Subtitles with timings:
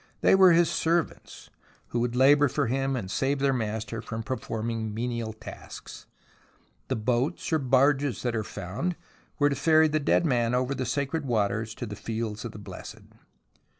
[0.21, 1.51] They were his servants,
[1.89, 6.07] who would labour for him and save their master from performing menial tasks.
[6.87, 8.95] The boats or barges that are found
[9.37, 12.57] were to ferry the dead man over the sacred waters to the Fields of the
[12.57, 13.13] Blessed.